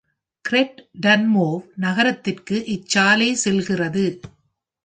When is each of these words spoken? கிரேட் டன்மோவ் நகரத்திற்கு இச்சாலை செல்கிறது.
கிரேட் 0.45 0.79
டன்மோவ் 1.01 1.61
நகரத்திற்கு 1.75 2.57
இச்சாலை 2.67 3.31
செல்கிறது. 3.43 4.05